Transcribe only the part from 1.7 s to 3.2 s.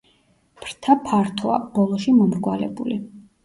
ბოლოში მომრგვალებული.